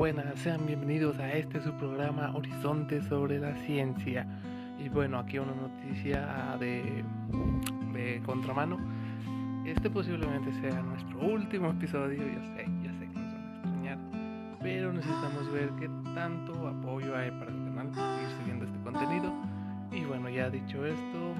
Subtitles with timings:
[0.00, 4.26] buenas, sean bienvenidos a este su programa Horizonte sobre la Ciencia.
[4.82, 7.04] Y bueno, aquí una noticia de,
[7.92, 8.78] de contramano.
[9.66, 13.98] Este posiblemente sea nuestro último episodio, yo sé, ya sé que nos van a extrañar,
[14.62, 19.30] pero necesitamos ver qué tanto apoyo hay para el canal para seguir siguiendo este contenido.
[19.92, 21.34] Y bueno, ya dicho esto,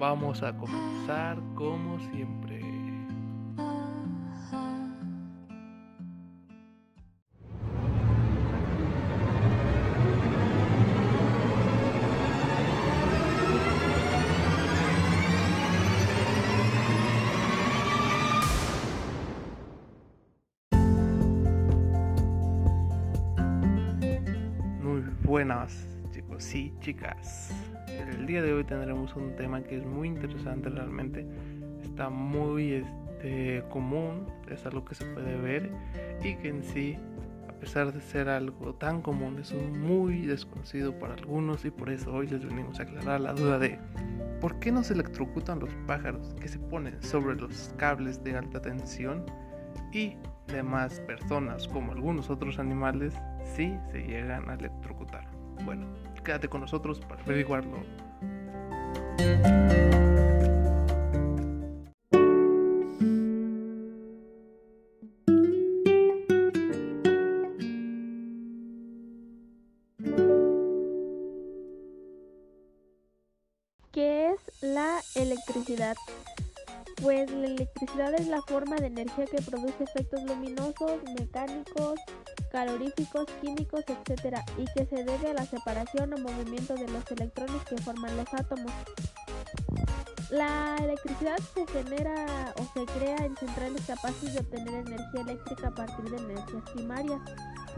[0.00, 2.65] vamos a comenzar como siempre.
[25.26, 27.52] Buenas chicos y chicas.
[27.88, 31.26] El día de hoy tendremos un tema que es muy interesante realmente.
[31.82, 35.72] Está muy este, común, es algo que se puede ver
[36.22, 36.96] y que en sí,
[37.48, 42.14] a pesar de ser algo tan común, es muy desconocido para algunos y por eso
[42.14, 43.80] hoy les venimos a aclarar la duda de
[44.40, 48.62] ¿por qué no se electrocutan los pájaros que se ponen sobre los cables de alta
[48.62, 49.26] tensión
[49.92, 53.12] y demás personas como algunos otros animales
[53.54, 55.28] sí se llegan a electrocutar?
[55.64, 55.86] Bueno,
[56.24, 57.82] quédate con nosotros para averiguarlo.
[73.92, 75.96] ¿Qué es la electricidad?
[77.02, 82.00] Pues la electricidad es la forma de energía que produce efectos luminosos, mecánicos,
[82.56, 84.38] caloríficos, químicos, etc.
[84.56, 88.32] y que se debe a la separación o movimiento de los electrones que forman los
[88.32, 88.72] átomos.
[90.30, 95.70] La electricidad se genera o se crea en centrales capaces de obtener energía eléctrica a
[95.74, 97.20] partir de energías primarias.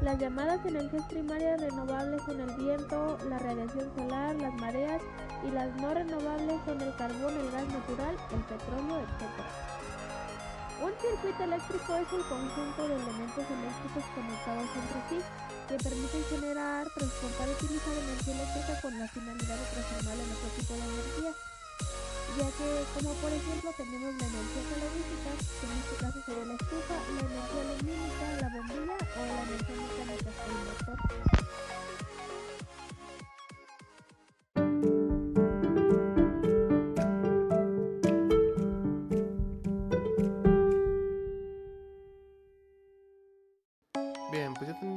[0.00, 5.02] Las llamadas energías primarias renovables son el viento, la radiación solar, las mareas
[5.44, 9.37] y las no renovables son el carbón, el gas natural, el petróleo, etc.
[11.18, 15.18] Un circuito eléctrico es el conjunto de elementos eléctricos conectados entre sí
[15.66, 20.48] que permiten generar, transportar y utilizar energía eléctrica con la finalidad de transformarla en otro
[20.54, 21.34] tipo de energía
[22.38, 26.54] ya que como por ejemplo tenemos la energía calorífica, que en este caso sería la
[26.54, 30.98] estufa, la energía lumínica, la bombilla o la energía mecánica, el motor.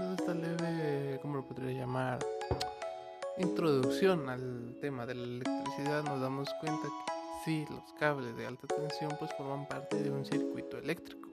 [0.00, 2.20] Teniendo esta leve, ¿cómo lo podría llamar?
[3.36, 7.12] Introducción al tema de la electricidad, nos damos cuenta que
[7.44, 11.28] sí, los cables de alta tensión pues forman parte de un circuito eléctrico.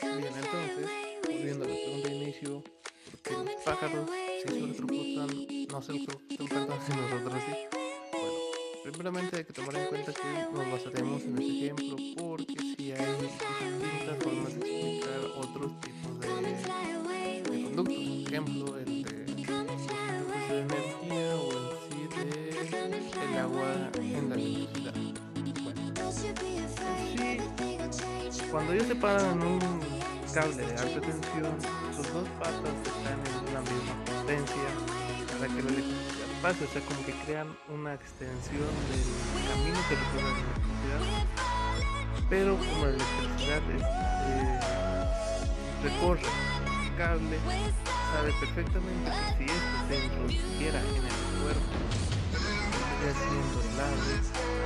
[0.00, 0.90] Bien, entonces,
[1.22, 2.62] volviendo a la pregunta de inicio,
[3.10, 4.10] ¿por qué los pájaros
[4.42, 5.28] se electrocutan,
[5.70, 7.56] no se electrocutan, perdón, si nosotros sí?
[8.12, 8.36] Bueno,
[8.84, 11.87] primeramente hay que tomar en cuenta que nos basaremos en ese ejemplo
[23.72, 24.68] en la sí,
[28.50, 29.80] cuando ellos se paran en un
[30.32, 31.56] cable de alta tensión,
[31.94, 34.68] sus dos patas están en una misma potencia
[35.32, 39.04] para que la electricidad pase, o sea, como que crean una extensión del
[39.48, 41.02] camino que recorre la electricidad.
[42.30, 44.60] Pero como la electricidad eh,
[45.82, 47.38] recorre el cable,
[48.12, 51.72] sabe perfectamente que si este se introduciera en el cuerpo,
[52.98, 54.10] siendo largo,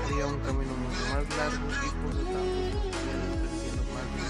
[0.06, 4.22] haría un camino mucho más largo y por lo tanto desprendiendo más de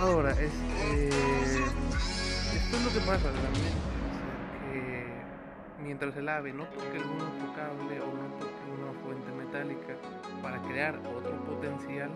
[0.00, 6.64] Ahora, este, esto es lo que pasa realmente, o sea, que mientras el ave no
[6.66, 9.96] toque algún otro cable o no toque una fuente metálica
[10.42, 12.10] para crear otro potencial,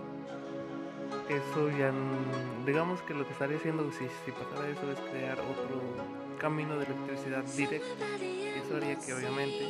[1.29, 1.93] eso ya,
[2.67, 5.81] digamos que lo que estaría haciendo si, si pasara eso es crear otro
[6.39, 8.05] camino de electricidad directa.
[8.65, 9.63] Eso haría que obviamente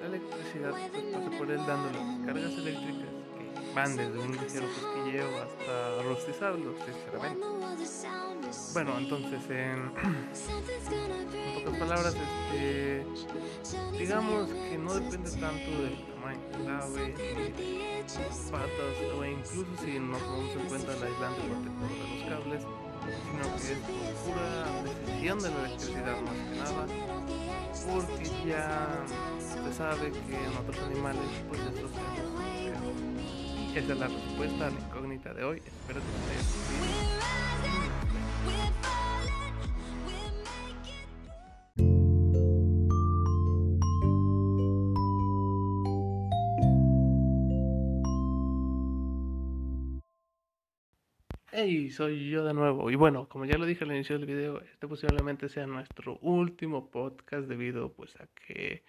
[0.00, 4.66] la electricidad pues, pase por él dando las cargas eléctricas que van desde un ligero
[4.68, 7.46] cosquilleo hasta rostizarlo, sinceramente.
[8.72, 9.92] Bueno, entonces, en,
[11.34, 13.04] en pocas palabras, este,
[13.98, 17.14] digamos que no depende tanto del tamaño del ave,
[17.58, 21.98] ni de sus patas, o incluso si no tomamos en cuenta el aislante protector de
[22.08, 22.62] los cables,
[23.24, 23.78] sino que es
[24.24, 26.86] pura decisión de la electricidad más que nada,
[27.92, 29.04] porque ya
[29.38, 31.96] se sabe que en otros animales, pues ha estudiado.
[33.74, 35.58] Esa es la respuesta a la incógnita de hoy.
[35.58, 37.05] Espero que te
[51.58, 52.90] Hey, soy yo de nuevo.
[52.90, 56.90] Y bueno, como ya lo dije al inicio del video, este posiblemente sea nuestro último
[56.90, 58.84] podcast debido pues a que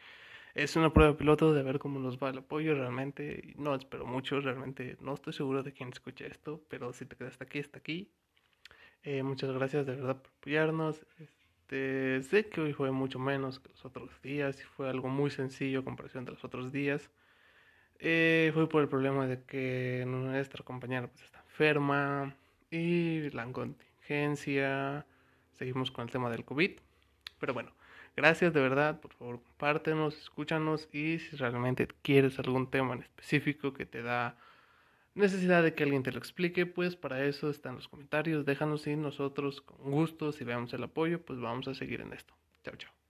[0.54, 2.76] es una prueba piloto de ver cómo nos va el apoyo.
[2.76, 7.16] Realmente no espero mucho, realmente no estoy seguro de quién escucha esto, pero si te
[7.16, 8.12] quedaste aquí, está aquí.
[9.04, 11.06] Eh, muchas gracias de verdad por apoyarnos.
[11.20, 15.32] Este, sé que hoy fue mucho menos que los otros días y fue algo muy
[15.32, 17.10] sencillo en comparación de los otros días.
[18.00, 22.36] Eh, fue por el problema de que nuestra compañera pues, está enferma
[22.72, 25.06] y la contingencia.
[25.54, 26.72] Seguimos con el tema del COVID.
[27.40, 27.72] Pero bueno,
[28.16, 29.00] gracias de verdad.
[29.00, 34.38] Por favor, compártenos, escúchanos y si realmente quieres algún tema en específico que te da
[35.16, 38.46] necesidad de que alguien te lo explique, pues para eso están los comentarios.
[38.46, 42.34] Déjanos y nosotros con gusto, si veamos el apoyo, pues vamos a seguir en esto.
[42.64, 43.07] Chao, chao.